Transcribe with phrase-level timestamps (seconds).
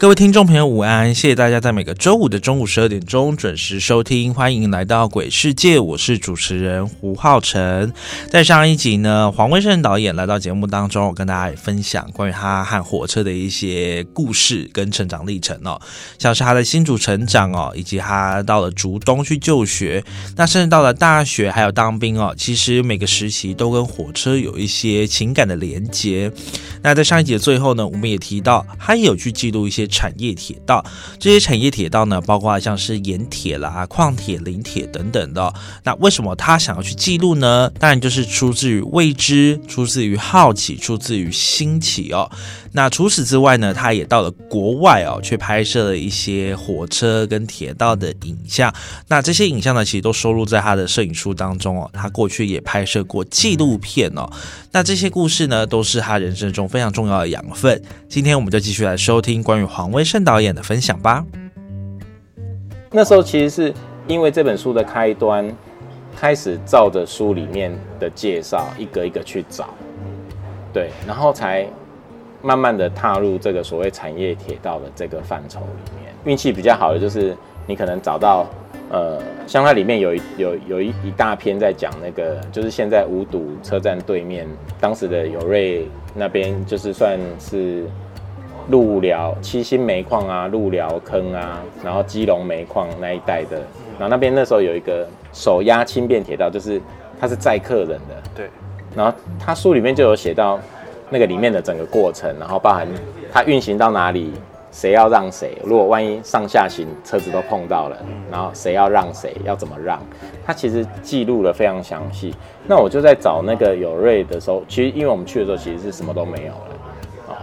[0.00, 1.14] 各位听众朋友，午安！
[1.14, 7.92] 谢谢大家在每个周五的中午十二点钟准时收听，欢迎来到《鬼世界》，我是主持人胡浩辰。
[8.30, 15.78] 在上一集呢，黄威胜导演来到节目当中，我跟大家分享关于他和火车的一些故事跟成长历程哦，
[16.18, 20.02] 像是他的新主成长哦，以及他到了竹东去就学，
[20.34, 26.32] 那甚至到了大学还有当兵哦，其实每个时期都跟火车有一些情感的连接。
[26.82, 29.89] 那在上一集的最后呢，我们也提到他也有去记录一些。
[29.90, 30.82] 产业铁道，
[31.18, 35.52] 这些产业铁道呢，包括像是盐铁啦、矿铁、磷铁等等的。
[35.84, 37.70] 那为什么他想要去记录呢？
[37.78, 42.30] 当然就是出自于未知，出自于好奇，出自于新奇哦。
[42.72, 48.72] 那除此之外呢，他也到了国外哦，去拍摄了一些火车跟铁道的影像。
[49.08, 51.90] 那这些影像呢，其实都收录在他的摄影书当中哦。
[51.92, 54.30] 他过去也拍摄过纪录片哦。
[54.70, 57.82] 那这些故事呢，都是他人生中非常重要的养分。
[58.08, 61.24] 今天我们就继续来收听关于黄威胜导演的分享吧。
[62.90, 63.74] 那时候其实是
[64.06, 65.50] 因为这本书的开端，
[66.16, 69.70] 开始照着书里面的介绍一个一个去找，
[70.72, 71.66] 对，然后才。
[72.42, 77.36] 慢慢的踏入这个所谓产业铁道的这个范畴里面，运气比较好的就是
[77.66, 78.46] 你可能找到，
[78.90, 84.48] 呃，像它里面有有有一一大篇在讲那个，就是现在五堵车站对面
[84.80, 87.84] 当时的友瑞那边，就是算是
[88.70, 93.58] 路寮七星煤矿啊、鹿寮坑啊，然后基隆煤矿那一带的，
[93.98, 96.80] 然后那边那时候有一个手压轻便铁道，就是
[97.20, 98.50] 它是载客人的，对，
[98.96, 100.58] 然后他书里面就有写到。
[101.12, 102.86] 那个里面的整个过程，然后包含
[103.32, 104.32] 它运行到哪里，
[104.70, 107.96] 谁要让谁，如果万一上下行车子都碰到了，
[108.30, 110.00] 然后谁要让谁，要怎么让，
[110.46, 112.32] 他其实记录了非常详细。
[112.64, 116.69] 那我就在找那个有瑞的时候，其实因为我们去的时候其实是什么都没有了。
[116.69, 116.69] 啊，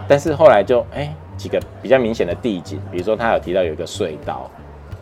[0.08, 4.50] 但是后来就哎几个比较明显的地景，比如说他有提到有一个隧道，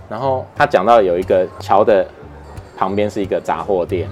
[0.09, 2.06] 然后他讲到有一个桥的
[2.77, 4.09] 旁边是一个杂货店。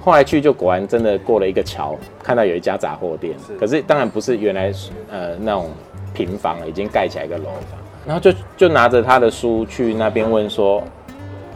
[0.00, 4.70] 后来去就果然真的过了一个桥，看到有一家杂货店，可是当然不是原来
[5.10, 5.70] 呃那种
[6.12, 7.78] 平房，已经盖起来一个楼房。
[8.06, 10.82] 然后就就拿着他的书去那边问说，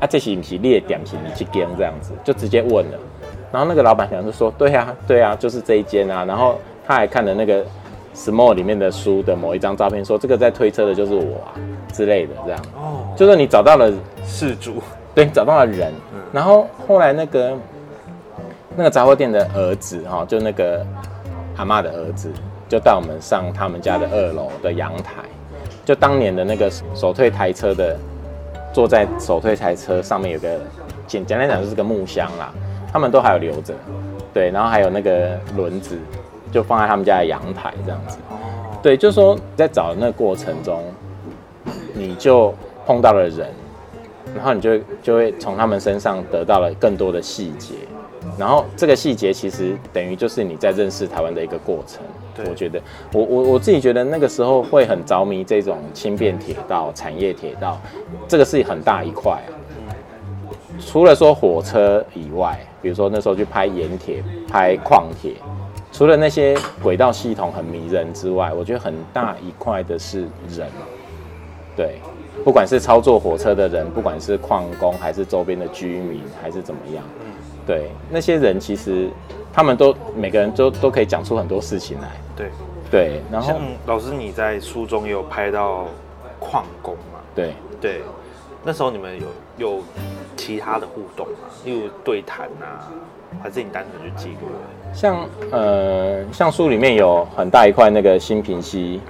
[0.01, 2.99] 啊这是不是列点是你去间这样子，就直接问了。
[3.53, 6.25] 然后那个老板娘就说，对啊对啊，就是这一间啊。
[6.25, 7.63] 然后他还看了那个
[8.19, 11.55] small 里面的书的某一张照片，说这个在推车的就是我啊
[11.93, 12.61] 之类的这样。
[12.77, 13.93] 哦，就是你找到了
[14.27, 14.83] 事主，
[15.15, 15.93] 对，找到了人。
[16.33, 17.57] 然后后来那个。
[18.77, 20.87] 那个杂货店的儿子哈，就那个
[21.57, 22.31] 阿妈的儿子，
[22.69, 25.15] 就带我们上他们家的二楼的阳台，
[25.85, 27.97] 就当年的那个手推台车的，
[28.73, 30.61] 坐在手推台车上面有个
[31.09, 32.53] 简简单讲就是个木箱啦，
[32.93, 33.75] 他们都还有留着，
[34.33, 35.99] 对，然后还有那个轮子，
[36.51, 38.19] 就放在他们家的阳台这样子，
[38.83, 40.83] 对，就是说在找的那个过程中，
[41.95, 42.55] 你就
[42.87, 43.49] 碰到了人，
[44.35, 47.75] 然后你就就会从他们身上得到了更多的细节。
[48.37, 52.03] 然后这个细节其实等于就是你在认识台湾的一个过程。
[52.49, 52.81] 我觉得
[53.13, 57.81] 我我我自己觉得那个时候会很着迷这种轻便铁道、产业铁道，
[58.29, 59.51] 这个是很大一块啊。
[60.79, 65.33] 除了说火车以外，比如说那时候去拍盐铁、拍矿铁，
[65.99, 70.69] 除了那些轨道系统很迷人之外，我觉得很大一块的是人。
[71.77, 71.99] 对，
[72.45, 77.03] 不管是操作火车的人，不管是矿工，还是周边的居民，还是怎么样。
[77.67, 79.11] 对那些人，其实
[79.53, 82.09] 他们都每个人都都可以讲出很多事情来。
[82.37, 82.51] 对
[82.89, 85.89] 对，然后老师你在书中也有拍到
[86.39, 87.19] 矿工嘛？
[87.35, 88.03] 对对，
[88.63, 89.21] 那时候你们
[89.59, 89.83] 有有
[90.37, 91.49] 其他的互动吗？
[91.65, 92.87] 例如对谈啊，
[93.43, 94.49] 还是你单纯去记录？
[94.93, 99.01] 像呃，像书里面有很大一块那个新平溪，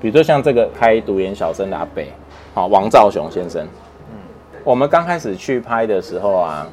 [0.00, 2.12] 比如说像这个开独眼小生的阿北，
[2.52, 3.66] 好，王兆雄先生。
[4.10, 4.16] 嗯，
[4.62, 6.66] 我们刚开始去拍的时候啊，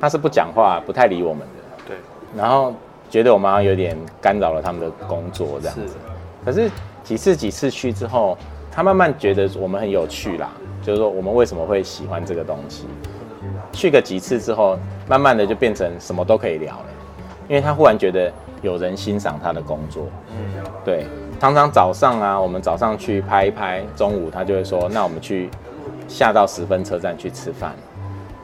[0.00, 1.96] 他是不讲话，不太理我们的，对，
[2.36, 2.74] 然后
[3.08, 5.96] 觉得我们好像有点干扰了他们的工作这样是子。
[6.44, 6.70] 可是
[7.02, 8.36] 几次几次去之后，
[8.70, 10.52] 他慢慢觉得我们很有趣啦，
[10.82, 12.86] 就是说我们为什么会喜欢这个东西。
[13.72, 16.86] 去个几次之后，慢慢的就变成什么都可以聊了，
[17.48, 20.06] 因为他忽然觉得有人欣赏他的工作。
[20.30, 21.06] 嗯，对，
[21.38, 25.50] 常常早上啊，我们早上去拍一拍，中午他就会说，那我们去
[26.08, 27.74] 下到十分车站去吃饭，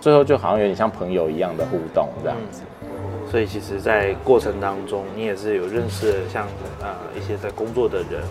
[0.00, 2.62] 最后就好像有点像朋友一样的互动这样子。
[3.30, 6.46] 所以其实，在过程当中，你也是有认识像
[6.80, 8.22] 呃一些在工作的人。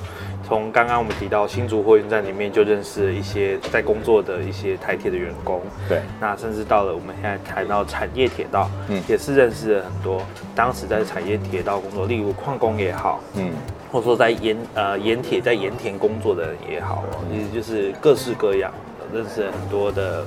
[0.49, 5.61] 从刚刚我们提到新竹货运站里面，就认识了一些在工作的一些台铁的员工。
[5.87, 9.01] 对，那甚至到了我们现在谈到产业铁道，嗯。
[9.07, 10.21] 也是认识了很多
[10.55, 13.51] 当时在产业铁道工作，例如矿工也好，嗯，
[13.91, 18.73] 或者说在盐呃盐铁在盐田工作的人也好哦，其实就是各式各样，
[19.13, 20.25] 认识了很多的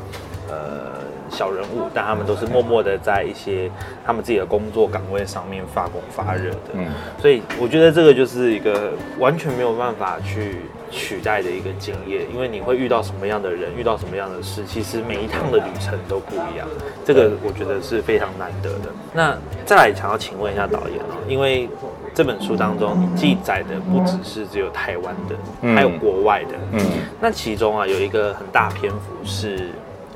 [0.48, 0.92] 呃
[1.32, 3.70] 小人物，但他们都是默默的在一些
[4.06, 6.74] 他们自己的工作岗位上面发光发热的。
[6.74, 6.86] 嗯
[7.18, 10.56] 所以我觉得这个就是一个完全没有办法去
[10.90, 16.68] 取代的一个经验，因为你会遇到什么样的人，遇到什么样的事，其实每一趟的旅程都不一样。
[17.04, 18.92] 这个我觉得是非常难得的。
[19.14, 21.68] 那再来想要请问一下导演哦，因为
[22.12, 26.56] 这本书当中你记载的不只是只有台湾的，嗯还有国外的。
[26.72, 26.80] 嗯
[27.20, 29.70] 那其中啊有一个很大篇幅是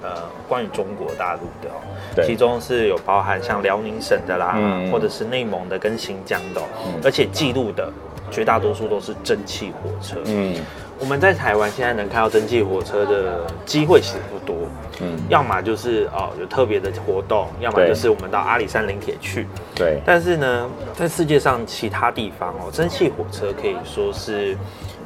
[0.06, 1.82] 呃关于中国大陆的哦，
[2.14, 2.24] 对。
[2.24, 4.90] 其中是有包含像辽宁省的啦，嗯。
[4.92, 6.64] 或者是内蒙的跟新疆的哦、
[7.02, 7.92] 而且记录的
[8.30, 10.18] 绝大多数都是蒸汽火车。
[10.26, 10.54] 嗯。
[10.98, 14.56] 我们在台湾现在能看到蒸汽火车的机会其实不多，
[15.02, 19.46] 嗯，要么就是哦有特别的活动，要么就是我们到阿里山林铁去。
[19.74, 24.56] 对，但是呢，在世界上其他地方哦，蒸汽火车可以说是，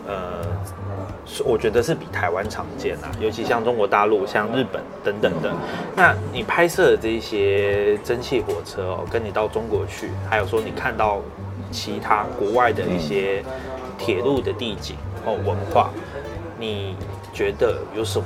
[0.06, 0.72] 呃，是
[1.44, 5.52] 我觉得是比台湾常见啊，尤其像中国大陆、像日本等等的。
[5.96, 11.20] 那你拍摄的这一些蒸汽火车哦，跟你到中国去，还有说你看到
[11.70, 13.44] 其他国外的一些
[13.96, 15.90] 铁路的地景哦文化，
[16.58, 16.96] 你
[17.32, 18.24] 觉得有什么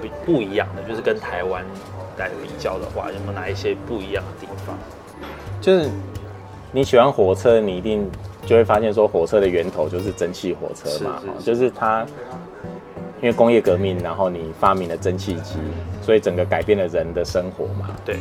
[0.00, 0.82] 不不一样的？
[0.88, 1.64] 就是跟台湾
[2.18, 4.76] 来比较的话，有没有哪一些不一样的地方？
[5.60, 5.88] 就是
[6.70, 8.08] 你喜欢火车，你一定
[8.44, 12.06] 就会发现说，火车的源头就是蒸汽火车嘛，是是是哦就是它
[13.24, 15.54] 因为工业革命，然后你发明了蒸汽机，
[16.02, 17.88] 所以整个改变了人的生活嘛。
[18.04, 18.18] 对，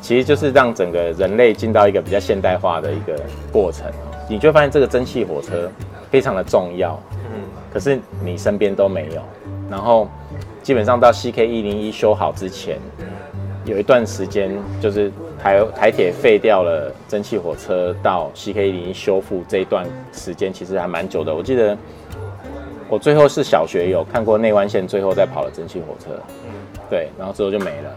[0.00, 3.20] 其实就是让整个人类进到一个比较现代化的一个
[3.52, 3.86] 过程，
[4.30, 5.70] 你就会发现这个蒸汽火车
[6.10, 6.98] 非常的重要，
[7.34, 9.20] 嗯，可是你身边都没有。
[9.70, 10.08] 然后
[10.62, 12.78] 基本上到 CK 一零一修好之前，
[13.66, 14.50] 有一段时间
[14.80, 21.34] 就是台台铁废掉了蒸汽火车，到 CK 一零一修复这一段时间其实还蛮久的。
[21.34, 21.76] 我记得
[22.88, 26.10] 我最后是小学有看过内湾线最后在跑的蒸汽火车，
[26.44, 26.52] 嗯
[26.88, 27.96] 对，然后之后就没了。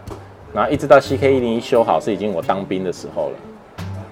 [0.52, 3.36] 然后一直到 CK 一零一修好是已经我当兵的时候了，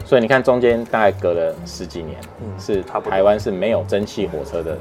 [0.04, 2.16] 所以你看中间大概隔了十几年，
[2.60, 4.78] 是台湾是没有蒸汽火车的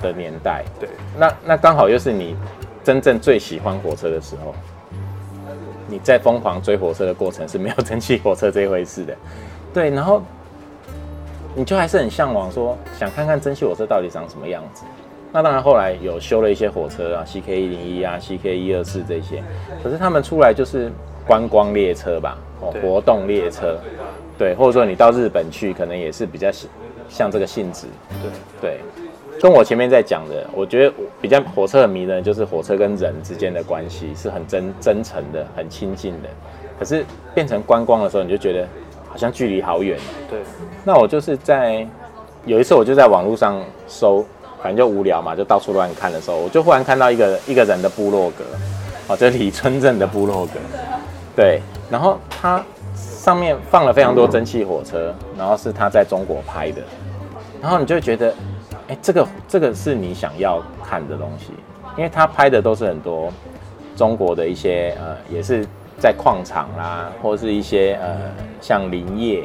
[0.00, 0.64] 的年代。
[0.78, 2.36] 对，那那刚好又是你
[2.84, 4.54] 真正最喜欢火车的时候，
[5.88, 9.16] 你在疯狂追火车的过程是没有蒸汽火车这一回事的，
[9.74, 10.22] 对，然后
[11.52, 14.84] 你就还是很向往说想看看蒸汽火车到底长什么样子。
[15.32, 19.42] 那当然后来有修了一些火车啊，CK 一零一啊，CK 一二四这些，
[19.82, 20.92] 可是他们出来就是
[21.26, 23.78] 观光列车吧，哦，活动列车，
[24.38, 26.70] 对，或者说你到日本去，可能也是比较像
[27.08, 27.86] 像这个性质，
[28.60, 36.28] 对，对，跟我前面在讲的，我觉得比较火车很迷人，就是火车跟人之间的关系是很真真诚的、很亲近的。
[36.78, 37.04] 可是
[37.34, 38.68] 变成观光的时候，你就觉得
[39.08, 39.98] 好像距离好远。
[40.28, 40.40] 对，
[40.84, 41.86] 那我就是在
[42.44, 44.24] 有一次，我就在网络上搜，
[44.62, 48.44] 反正就无聊嘛，就到处乱看的时候，我就忽然看到一个一个人的部落格，
[49.08, 50.52] 哦，这李村镇的部落格，
[51.34, 52.62] 对，然后他
[52.94, 56.80] 上面放了非常多蒸汽火车，然后是他在中国拍的，
[57.60, 58.32] 然后你就会觉得，
[58.86, 61.52] 哎，这个这个是你想要看的东西，
[61.96, 63.32] 因为他拍的都是很多
[63.96, 65.66] 中国的一些呃，也是
[65.98, 69.42] 在矿场啦，或是一些呃像林业、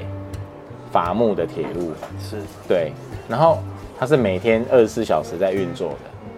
[0.92, 2.92] 伐木的铁路，是，对，
[3.28, 3.58] 然后
[4.00, 5.96] 它是每天二十四小时在运作的，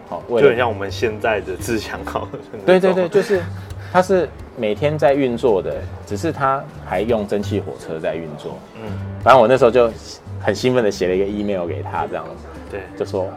[0.08, 2.28] 好、就很像我们现在的自强号。
[2.66, 3.42] 对对对，就是
[3.92, 5.76] 它是每天在运作的，
[6.06, 8.58] 只是它还用蒸汽火车在运作。
[8.76, 8.92] 嗯，
[9.24, 9.92] 反正我那时候就
[10.40, 12.32] 很兴奋的写了一个 email 给他，这样子
[12.72, 13.28] 对，就说，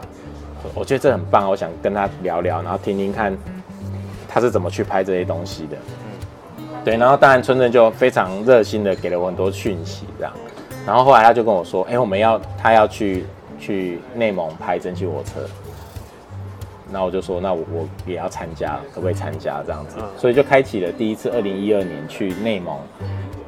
[0.73, 3.35] 我觉得这很棒，我想跟他聊聊，然后听听看
[4.27, 5.77] 他是怎么去拍这些东西的。
[6.85, 10.33] 对，然后当然村正就非常热心的给了我很多讯息，这样，
[10.85, 13.25] 然后后来他就跟我说，哎、我们要他要去
[13.59, 15.47] 去内蒙拍蒸汽火车，
[16.91, 19.95] 那我就说，那我我也要参加，可不可以参加这样子？
[19.99, 22.77] 嗯所以就开启了第一次二零一二年去内蒙，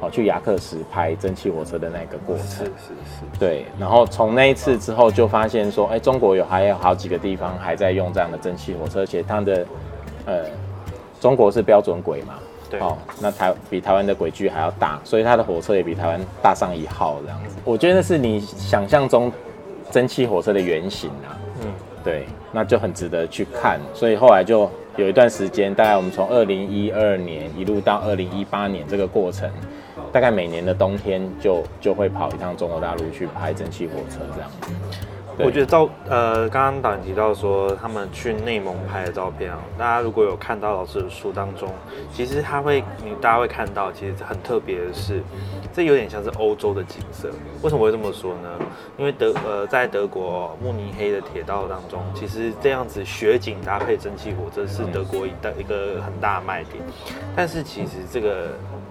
[0.00, 2.46] 哦，去雅克什拍蒸汽火车的那个过程。
[2.46, 9.66] 是是是，对，然后从那一次之后就发现说，哎，中国有还有好几个地方还在用这样的蒸汽火车，而且它的
[10.26, 10.44] 呃，
[11.20, 12.34] 中国是标准轨嘛，
[12.68, 17.56] 对哦，那台比台湾的轨距还要大，所以它的火车也比台湾大上一号这样子。
[17.64, 19.32] 我觉得那是你想象中
[19.90, 21.72] 蒸汽火车的原型啊，嗯，
[22.04, 23.80] 对，那就很值得去看。
[23.94, 29.50] 所以后来就有一段时间，大概我们从二零一二年一路到二零一八年这个过程，
[30.12, 34.70] 大概每年的冬天就就会跑一趟中国大陆去拍蒸汽火车这样子。
[34.70, 41.70] 对我觉得照呃，刚刚导演提到说他们去内蒙拍的照片啊，大家如果有看到老师的书当中，
[42.12, 45.22] 其实他会，你大家会看到，其实很特别的是，
[45.72, 47.30] 这有点像是欧洲的景色。
[47.62, 48.48] 为什么会这么说呢？
[48.96, 56.82] 因为德呃，在德国慕尼黑的铁道当中，其实这样子雪景搭配蒸汽火车是德国一大一个很大的卖点。
[57.34, 58.48] 但是其实这个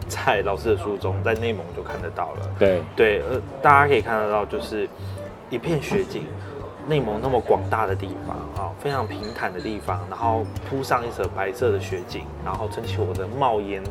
[0.07, 2.49] 在老师的书中，在内蒙就看得到了。
[2.59, 4.87] 对对，呃，大家可以看得到，就是
[5.49, 6.23] 一片雪景，
[6.87, 13.81] 内蒙那么广大的地方啊、非常平坦的地方，然后铺上一层白色的雪景，然后撑起我的帽檐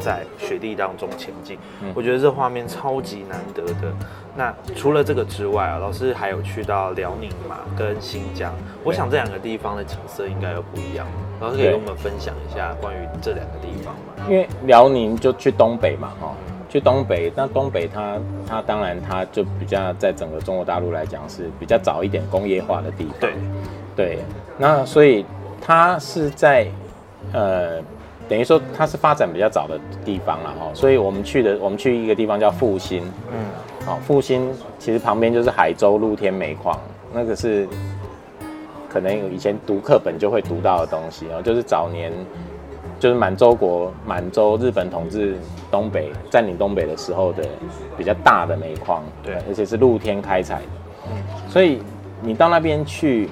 [0.00, 3.92] 在雪地当中前进，嗯我觉得这画面超级难得的。
[4.36, 8.52] 那除了这个之外啊，老师还有去到辽宁嘛，跟新疆，
[8.84, 11.06] 我想这两个地方的景色应该又不一样。
[11.40, 14.26] 老师可以跟我们分享一下关于这两个地方吗？
[14.28, 16.34] 因为辽宁就去东北嘛，哈、
[16.68, 23.32] 去东北，那东北它它当然它就比较在整个中国大陆来讲是比较早一点工业化的地方，对，
[23.94, 24.18] 对，
[24.58, 25.24] 那所以
[25.60, 26.66] 它是在
[27.32, 27.80] 呃，
[28.28, 36.78] 等于说它是发展比较早的地方了哈，所以我们去的我们去一个地方叫复兴，嗯，好、复兴其实旁边就是海州露天煤矿，
[37.12, 37.68] 那个是
[38.88, 42.12] 可能有以前读课本就会读到的东西哦，就是早年
[42.98, 45.36] 就是满洲国满洲日本统治
[45.70, 47.44] 东北占领东北的时候的
[47.96, 49.34] 比较大的煤矿，对。
[49.48, 51.10] 而且是露天开采的，
[51.48, 51.82] 所以
[52.22, 53.28] 你到那边去，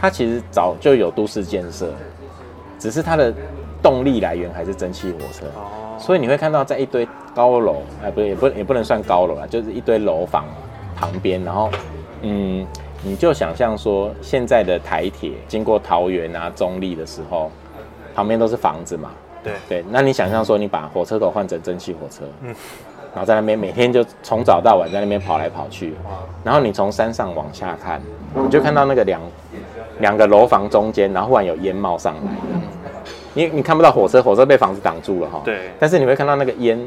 [0.00, 1.92] 它其实早就有都市建设，
[2.78, 3.32] 只是它的
[3.82, 5.46] 动力来源还是蒸汽火车。
[5.54, 10.46] 哦，所以你会看到在一堆高楼，哎，不，也不也不能算高楼啊，就是一堆楼房
[10.96, 11.70] 旁边，然后，
[12.22, 12.66] 嗯，
[13.04, 17.50] 你就想象说现在的台铁经过桃园啊、中立的时候，
[18.16, 19.10] 旁边都是房子嘛，
[19.44, 22.48] 对，对，那你想象说你把火车头换成蒸汽火车，嗯，
[23.12, 25.94] 然后在那边每天就从早到晚在那边跑来跑去，
[26.42, 28.00] 然后你从山上往下看，
[28.34, 29.20] 你就看到那个两
[30.00, 32.32] 两个楼房中间，然后忽然有烟冒上来，
[33.34, 35.68] 你你看不到火车，火车被房子挡住了哈，对。
[35.78, 36.80] 但是你会看到那个烟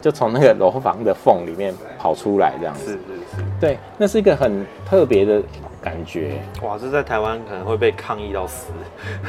[0.00, 2.98] 就从那个楼房的缝里面跑出来，这样子，是是
[3.36, 3.44] 是。
[3.60, 5.40] 对，那是一个很特别的
[5.82, 8.72] 感觉，哇，这在台湾可能会被抗议到死。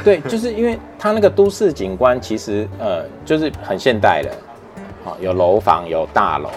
[0.04, 4.30] 对，就是因为它那个都市景观其实呃就是很现代的，
[5.04, 6.48] 好、有楼房有大楼，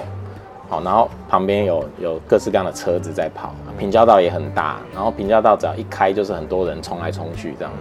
[0.70, 7.74] 好、然后旁边有有各式各样的车子在跑，平交道也很大，然后平交道只要一开就是很多人冲来冲去这样。
[7.74, 7.80] 子，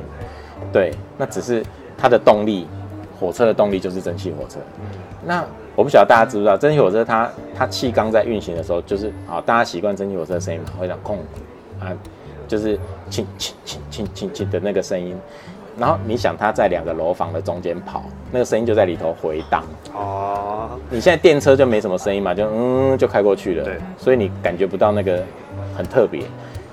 [0.72, 1.62] 对，那只是
[1.98, 2.66] 它的动力，
[3.20, 4.58] 火车的动力就是蒸汽火车，
[5.24, 5.44] 那
[5.74, 11.18] 我不晓得大家知不知道，蒸汽火车它它气缸在运行的时候，就是好，大家习惯蒸汽火车的声音嘛，会讲空
[11.80, 11.92] 啊，
[12.48, 12.78] 就是
[13.10, 15.16] 轻轻轻轻轻轻的那个声音。
[15.78, 19.62] 然后你想他在两个楼房的中间跑，那个声音就在里头回荡。
[19.92, 25.22] 哦，你现在电车就没什么声音嘛，就嗯就开过去了，对所以你感觉不到那个
[25.76, 26.22] 很特别。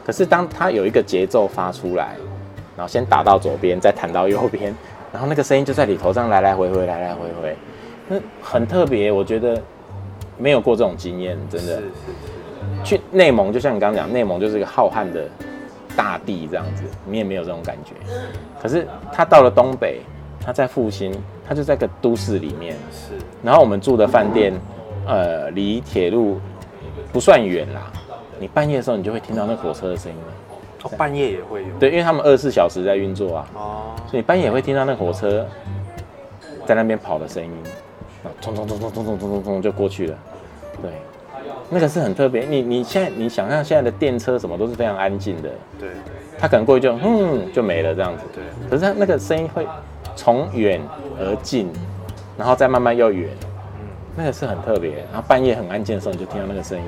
[0.06, 2.16] 可是当它有一个节奏发出来，
[2.78, 4.74] 然后先打到左边，再弹到右边，
[5.12, 7.58] 然后那个声音就在里头这样来来回回，来来回回，
[8.08, 9.12] 那很特别。
[9.12, 9.62] 我觉得
[10.38, 11.76] 没有过这种经验，真的。
[11.76, 11.90] 是是
[12.84, 15.28] 去内蒙，就像你刚刚讲，内蒙就是一个浩瀚的
[15.96, 17.94] 大地这样子，你也没有这种感觉。
[18.62, 20.02] 可是他到了东北，
[20.40, 21.13] 他在复兴，
[21.48, 24.54] 他就在个都市里面，是，然后我们住的饭店，
[25.08, 26.40] 呃，离铁路
[27.12, 27.92] 不算远啦。
[28.40, 30.34] 你半夜的时候，你就会听到那火车的声音了。
[30.84, 31.70] 哦，半夜也会有。
[31.80, 35.46] 对，因为他们二十四小时在运作啊，哦，所以你半夜也会听到那火车
[36.66, 37.52] 在那边跑的声音，
[38.24, 40.18] 啊，冲冲冲冲冲冲冲冲冲就过去了。
[40.82, 40.92] 对，
[41.70, 42.44] 那个是很特别。
[42.44, 45.90] 你你现在你想象现在的电车什么都是非常安静的，对
[46.38, 48.24] 它可能过去就嗯就没了这样子。
[48.34, 49.68] 对，可是它那个声音会
[50.16, 50.82] 从远
[51.20, 51.72] 而近，
[52.38, 53.30] 然后再慢慢又远，
[53.80, 54.98] 嗯，那个是很特别。
[55.12, 56.84] 然后半夜很安静的时候，你就听到那个声音，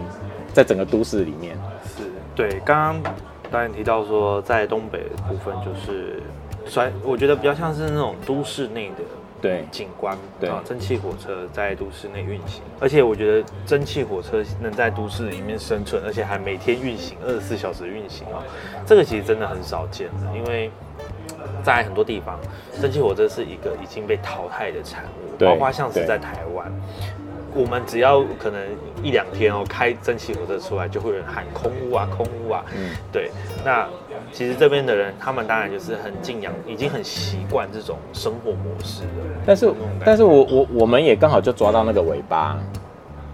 [0.54, 1.56] 在整个都市里面。
[1.98, 2.04] 是。
[2.36, 3.14] 对，刚刚
[3.50, 6.22] 导演提到说，在东北的部分就是，
[6.66, 9.04] 虽我觉得比较像是那种都市内的
[9.42, 9.66] 对。
[9.72, 10.50] 景观，对。
[10.50, 18.44] 啊，蒸汽火车在都市内运行，而且我觉得蒸汽火车能在都市里面生存，而且还每天运行二十四小时运行啊，
[18.86, 20.72] 这个其实真的很少见的，因为
[21.64, 22.40] 在很多地方，
[22.82, 26.72] 蒸汽火车是一个已经被淘汰的产物，对包括像是在台湾，
[27.54, 28.62] 我们只要可能
[29.02, 32.92] 一两天哦，开蒸汽火车出来，就会有人喊空屋啊，空屋啊，嗯。
[33.12, 33.32] 对，
[33.64, 33.88] 那
[34.32, 39.10] 其实这边的人，他们当然就是很敬仰，已经很习惯这种生活模式了。
[39.46, 39.72] 但是
[40.06, 42.58] 但是我我我们也刚好就抓到那个尾巴。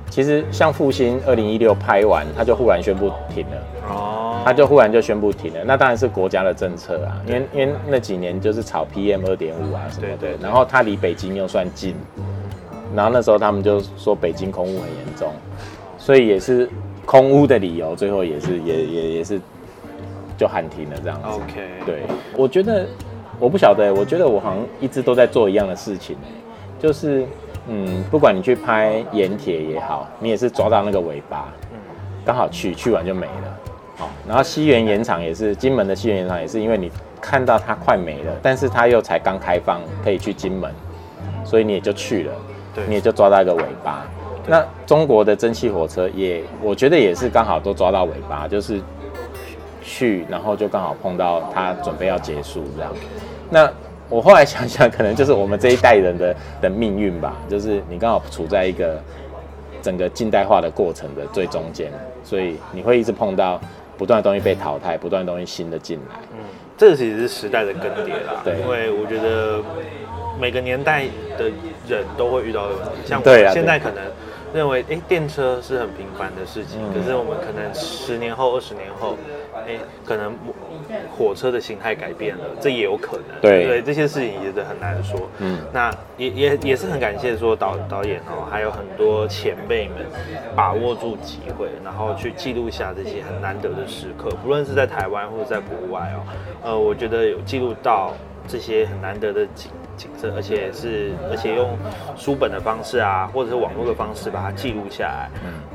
[0.10, 3.58] 其实像复兴二零一六拍完，他就忽然宣布停了，
[3.88, 5.62] 哦，他就忽然就宣布停了。
[5.64, 11.96] 那当然是国家的政策啊，因为因为那几年就是炒 PM 二点五啊什么的对对，对然后它离北京又算近，
[12.94, 15.32] 然后那时候他们就说北京空污很严重，
[15.98, 16.70] 所以也是
[17.06, 19.40] 空污的理由，最后也是也也也是
[20.42, 21.28] 就喊停了这样子。
[21.28, 22.02] OK，对，
[22.36, 22.88] 我觉得
[23.40, 26.18] 我不晓得，我觉得我好像一直都在做一样的事情，
[26.80, 27.24] 就是
[27.68, 31.54] 嗯，不管你去拍盐铁也好，你也是抓到那个尾巴，
[32.26, 33.58] 刚好去去完就没了。
[33.98, 40.74] 好，然后西园盐场也是，金门的西园盐场也是，因为你看到它快没了，但是它又才刚开放，可以去金门，
[41.46, 42.34] 所以你也就去了，
[42.74, 44.08] 对你也就抓到一个尾巴。
[44.48, 48.82] 那中国的蒸汽火车也，我觉得也是刚好都抓到尾巴，就是
[49.82, 52.94] 去，然后就刚好碰到他准备要结束这样。
[53.50, 53.70] 那
[54.10, 59.02] 我后来想想，可能就是我们这一代人的的命运吧，就是你刚好处在一个
[59.82, 61.92] 整个近代化的过程的最中间，
[62.24, 63.60] 所以你会一直碰到
[63.98, 66.16] 不断的东西被淘汰，不断的东西新的进来。
[66.34, 66.40] 嗯，
[66.78, 68.42] 这其实是时代的更迭啦。
[68.44, 69.60] 对因为我觉得
[70.40, 71.06] 每个年代
[71.38, 71.46] 的
[71.88, 74.04] 人都会遇到的问题，像我现在可能
[74.54, 79.16] 认为，哎、电车是很平凡的事情，嗯可是我们可能十年后、二十年后，
[79.68, 80.34] 哎、可能
[81.16, 83.42] 火车的形态改变了，这也有可能。
[83.42, 85.30] 对对，这些事情也是很难说。
[85.40, 89.98] 嗯那也也也是很感谢说导导演哦，还有很多前辈们
[90.56, 96.24] 把握住机会，然后去记录下这些很难得的时刻，不论是在台湾或者在国外哦，
[96.64, 98.14] 呃，我觉得有记录到
[98.48, 101.78] 这些很难得的景景色，而且是而且用
[102.18, 105.30] 书本的方式啊，或者是网络的方式把它记录下来，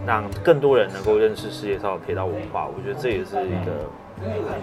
[0.04, 3.88] 让更多人能够认识世界上的铁道文化，我觉得这也是一个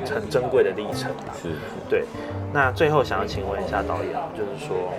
[0.05, 1.33] 很很珍贵的历程吧。
[1.41, 1.49] 是，
[1.89, 2.03] 对，
[2.51, 4.93] 那最后想要请问一下导演，就是说，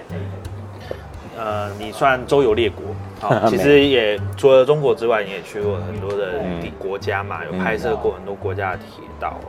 [1.37, 2.87] 呃，你算周游列国，
[3.21, 9.49] 好， 其实也除了中国之外，你也去过很多的地国家嘛，有拍摄过很多国家的铁道哦。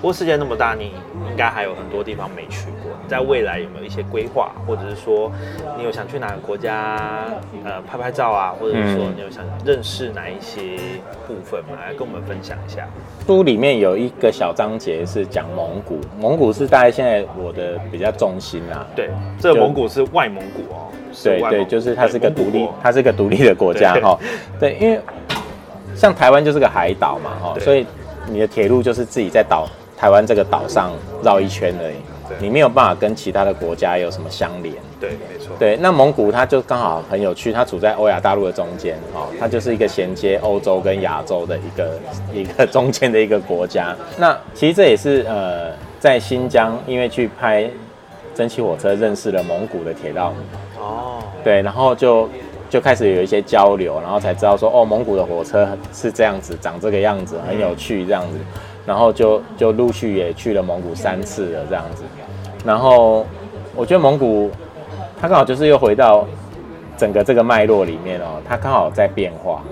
[0.00, 0.92] 不过世界那么大，你
[1.28, 2.90] 应该还有很多地方没去过。
[3.02, 5.30] 你在未来有没有一些规划，或者是说
[5.76, 7.26] 你有想去哪个国家
[7.64, 10.78] 呃拍拍照啊，或者是说嗯你有想认识哪一些
[11.26, 12.86] 部分嘛，来跟我们分享一下？
[13.26, 18.86] 书里面有一个小章节是讲蒙古，蒙古是大概现在我的比较重心啊。
[18.96, 20.88] 对，这个蒙古是外蒙古哦。
[21.22, 24.18] 对对，就是它是个独立它是个独立的国家对哈。
[24.58, 24.98] 对，因为
[25.94, 27.84] 像台湾就是个海岛嘛哈，对所以
[28.30, 29.66] 你的铁路就是自己在岛
[29.96, 31.96] 台湾这个岛上绕一圈而已
[32.28, 34.74] 对，你没有办法跟其他的国家有什么相连。
[35.00, 35.56] 对，没错。
[35.58, 42.00] 对，那蒙古它就刚好很有趣，它处在欧亚大陆的中间哦，它就是一个衔接欧洲跟亚洲的一个
[42.32, 43.96] 一个中间的一个国家。
[44.16, 47.68] 那其实这也是呃，在新疆因为去拍
[48.34, 50.32] 蒸汽火车认识了蒙古的铁道
[50.78, 52.28] 哦，对，然后就
[52.70, 58.38] 就开始有一些交流，然后才知道说，哦，蒙古的火车是这样子，长这个样子，很有趣这样子，
[58.86, 62.04] 然后就就陆续也去了蒙古三次了这样子，
[62.64, 63.26] 然后
[63.74, 64.50] 我觉得蒙古
[65.20, 66.24] 它刚好就是又回到
[66.96, 69.62] 整个这个脉络里面哦，它刚好在变化，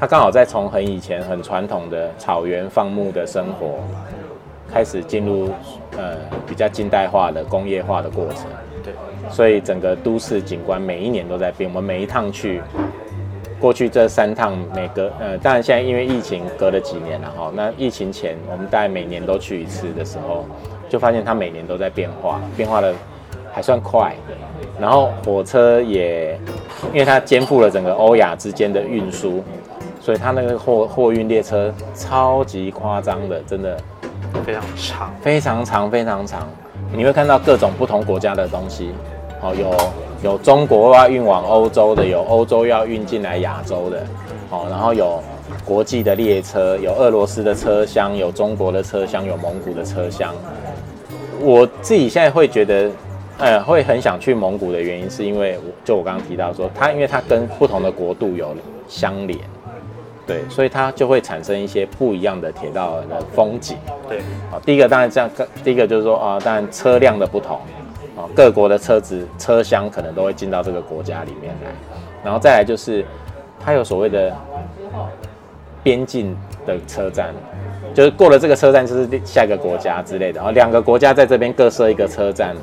[0.00, 3.78] 它刚好在从很以前很传统的草原放牧的生活，
[4.72, 5.50] 开始进入
[5.96, 6.16] 呃
[6.48, 8.46] 比较近代化的工业化的过程。
[9.28, 11.68] 对，所以整个都市景观每一年都在变。
[11.68, 12.60] 我们每一趟去，
[13.60, 17.50] 过去这三趟每隔呃，当然现在因为疫情隔了几年了哈。
[17.54, 20.44] 那疫情前我们大概每年都去一次的时候，
[20.88, 22.92] 就发现它每年都在变化，变化的
[23.52, 24.14] 还算快。
[24.80, 26.38] 然后火车也，
[26.92, 29.42] 因为它肩负了整个欧亚之间的运输，
[30.00, 33.76] 所以它那个货货运列车超级夸张的，真的
[34.44, 35.14] 非常长。
[35.22, 36.48] 非常长非常长，
[36.92, 38.90] 你会看到各种不同国家的东西，
[39.44, 44.02] 哦，有有中国要运往欧洲的，有欧洲要运进来亚洲的，
[44.48, 45.22] 哦，然后有
[45.66, 50.34] 国际的列车，有俄罗斯的车厢，有中国的车厢，有蒙古的车厢。
[51.40, 52.90] 我自己现在会觉得，
[53.36, 58.56] 呃，会很想去蒙古的原因，是因为我就我刚刚提到说，它因为它跟不同的国度有
[58.88, 59.38] 相连，
[60.26, 63.76] 对，所以它就会产生一些不一样的铁道的风景。
[64.08, 65.28] 对，好，第一个当然这样，
[65.62, 67.60] 第一个就是说啊，当然车辆的不同，
[68.24, 71.54] 啊，各国的车子车厢可能都会进到这个国家里面。
[71.64, 71.70] 来，
[72.24, 73.04] 然后再来就是
[73.60, 74.34] 它有所谓的
[75.82, 77.34] 边境的车站，
[77.92, 82.56] 就是过了这个车站就是下一个国家之类的，然后两个国家在这边各设一个车站，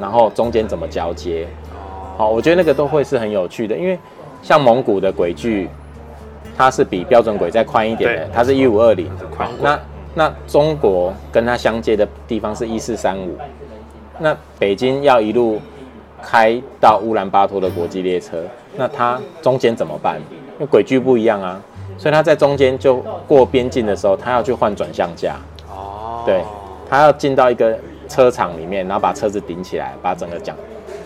[0.00, 1.46] 然后中间怎么交接？
[2.16, 3.98] 好，我觉得那个都会是很有趣的，因为
[4.42, 5.68] 像蒙古的轨距，
[6.56, 9.10] 它是比标准轨再宽一点的，它是一五二零。
[9.36, 9.80] 宽那
[10.14, 13.36] 那中国跟它相接的地方是一四三五，
[14.18, 15.60] 那北京要一路
[16.22, 18.42] 开到乌兰巴托的国际列车，
[18.76, 20.20] 那它中间怎么办？
[20.54, 21.60] 因为轨距不一样啊，
[21.96, 25.36] 所以它在中间就过边境的时候，它要去换转向架，
[25.70, 26.42] 哦，对，
[26.90, 27.78] 它要进到一个
[28.08, 30.56] 车厂里面，然后把车子顶起来，把整个讲，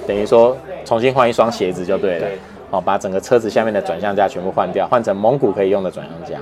[0.07, 2.39] 等于说重新换一双鞋子就对了对，
[2.71, 6.39] 哦，把整个车子下面的转向架全部换掉，换成蒙古可以用的转向架，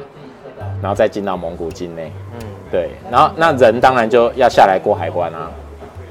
[0.80, 2.12] 然后再进到蒙古境内。
[2.34, 5.50] 嗯，对，然后那人当然就要下来过海关啊，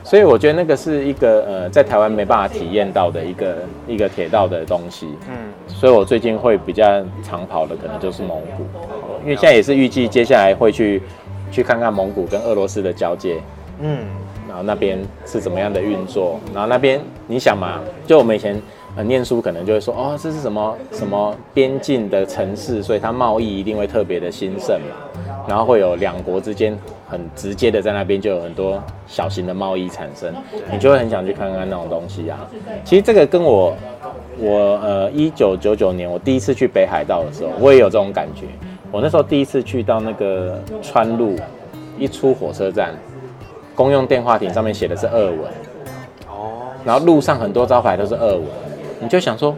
[0.09, 3.55] 所以我觉得那个是一个呃，在台湾没办法体验到的一个
[3.87, 5.07] 一个铁道的东西。
[5.29, 5.35] 嗯，
[5.67, 6.83] 所以我最近会比较
[7.21, 11.03] 常跑的可能就是蒙古，哦因为现在也是预计接下来会去
[11.51, 13.39] 去看看蒙古跟俄罗斯的交界，
[13.81, 13.99] 嗯，
[14.47, 18.59] 然后那边是怎么样的运作，然后那边你想嘛，就我们以前
[18.95, 26.75] 呃念书可能就会说哦，这是什么什么边境的城市，所以它贸易一定会特别的兴盛嘛，然后会有两国之间
[27.09, 30.31] 很直接的在那边就有很多小型的贸易产生，
[30.71, 32.47] 你就会很想去看看那种东西啊。
[32.85, 33.75] 其实这个跟我
[34.37, 38.45] 我呃一九九九年我第一次去北海道的时候，我也有这种感觉。
[38.91, 41.35] 我那时候第一次去到那个川路，
[41.97, 42.93] 一出火车站，
[43.75, 45.39] 公用电话亭上面写的是俄文，
[46.27, 48.45] 哦，然后路上很多招牌都是俄文，
[48.99, 49.55] 你就想说，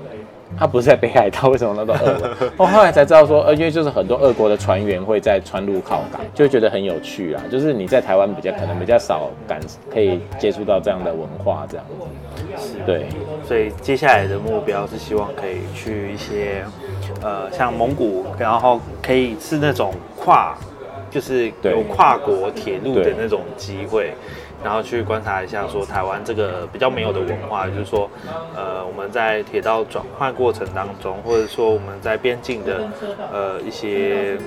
[0.58, 2.52] 他不是在北海道，为什么那都俄文？
[2.58, 7.42] 我 后来才知道说，呃，因为就是很多俄国的船员会在川路靠港，就会觉得很有趣啊。
[7.52, 9.60] 就是你在台湾比较可能比较少感
[9.92, 11.86] 可以接触到这样的文化，这样
[12.58, 12.78] 子。
[12.86, 13.06] 对，
[13.48, 16.64] 所以接下来的目标是希望可以去一些，
[17.22, 20.56] 呃，像蒙古，然后可以是那种跨，
[21.10, 24.14] 就是有跨国铁路的那种机会，
[24.64, 28.10] 然后去观察一下说台湾这个比较没有的文化，就是说，
[28.56, 32.88] 呃，我们在铁道转换过程当中，或者说我们在边境的，
[33.34, 34.38] 呃，一些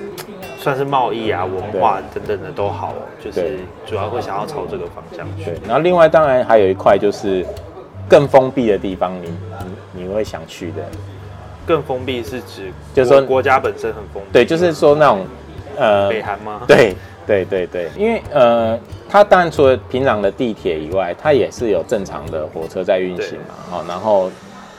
[0.57, 5.59] 算是贸易啊、文化等等的都好，就是主要会想要朝这个方向去对。。
[5.67, 7.45] 然后另外当然还有一块就是
[8.07, 9.33] 更封闭的地方你，
[9.93, 10.83] 你你会想去的。
[11.67, 15.25] 更封闭是指，就是说国国家本身很封闭，对，就是说那种
[15.77, 16.61] 呃北韩吗？
[16.67, 18.77] 对对对对，因为呃，
[19.09, 24.29] 它当然除了平常的地铁以外，它也是有正常的火车在运行嘛，哦，然后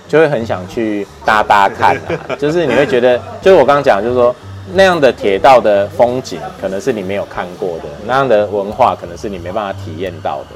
[0.09, 4.35] 就会很想去搭搭看啊， 就是你会觉得，就是我刚刚讲，就是说
[4.75, 10.47] 那样的铁道的风景，可能是你没有看过的，那样的文化，可能是你没办法体验到的。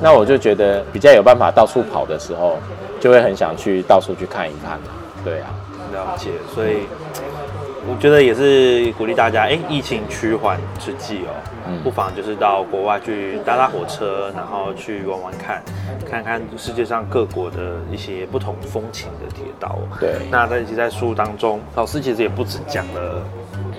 [0.00, 2.58] 那我就觉得比较有办法到处跑的时候，
[3.00, 4.78] 就会很想去到处去看一看，
[5.24, 5.48] 对啊。
[5.92, 6.80] 了解，所以
[7.96, 11.32] 我觉得也是鼓励大家，哎、疫情趋缓之际哦，
[11.66, 15.62] 嗯不妨就是到国外去搭搭火车，然后去玩玩看，
[16.06, 19.96] 看看世界上各国的一些不同风情的铁道哦。
[19.98, 23.26] 对那在其实在书当中，老师其实也不止讲了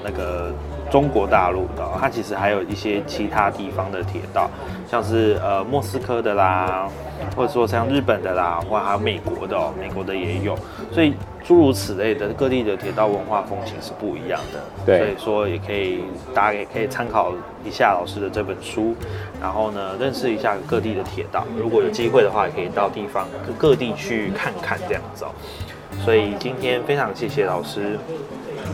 [0.04, 0.52] 那个
[0.90, 4.50] 中国大陆的哦，它其实还有一些其他地方的铁道，
[4.90, 6.88] 像是呃莫斯科的啦，
[7.36, 10.58] 或者说像日本的啦，或还有美国的哦，美国的也有，
[10.92, 14.60] 所以诸如此类的各地的铁道文化风情是不一样的。
[14.86, 17.34] 对所以说也可以大家也可以参考
[17.66, 18.96] 一下老师的这本书，
[19.42, 25.32] 然后呢认识一下各地的铁道，如果有机会的话，也可以到地方各各地去看看这样子哦。
[26.06, 27.98] 所以今天非常谢谢老师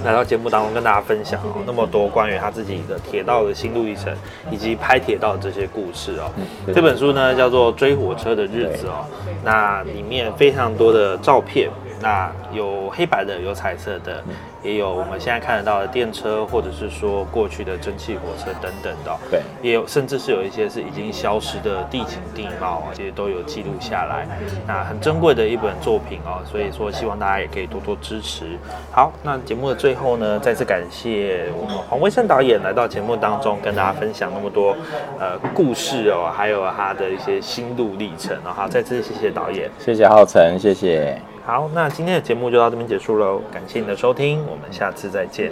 [0.04, 4.14] 来到节目当中跟大家分享哦那么多关于他自己的铁道的心路历程，
[4.52, 6.32] 以及拍铁道的这些故事哦。
[6.66, 6.76] 对。
[6.76, 9.06] 这本书呢叫做《追火车的日子》哦，
[9.44, 11.70] 那里面非常多的照片，
[12.04, 14.22] 那有黑白的，有彩色的，
[14.62, 24.28] 也有我们现在看得到的电车，或者是说过去的蒸汽火车等等的哦、对也有甚至是有一些是已经消失的地景地貌啊，这些都有记录下来。
[24.68, 28.58] 那很珍贵的一本作品哦，所以说希望大家也可以多多支持。
[28.92, 34.76] 好，那节目的最后呢，再次感谢我们黄威胜导演来到节目当中，跟大家分享那么多
[35.20, 38.52] 呃故事哦，还有他的一些心路历程哦。
[38.54, 39.72] 好，再次谢谢导演。
[39.80, 41.33] 谢谢浩辰，谢谢。
[41.46, 45.52] 好，那今天的节目就到这边结束喽，感谢你的收听，我们下次再见。